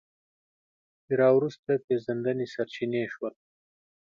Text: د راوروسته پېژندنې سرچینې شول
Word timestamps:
د 1.05 1.09
راوروسته 1.21 1.71
پېژندنې 1.85 2.45
سرچینې 2.53 3.03
شول 3.13 3.33